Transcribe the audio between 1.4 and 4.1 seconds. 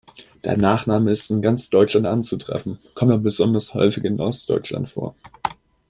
ganz Deutschland anzutreffen, kommt aber besonders häufig